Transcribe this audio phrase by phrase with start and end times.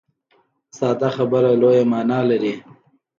[0.77, 2.53] ساده خبره لویه معنا لري.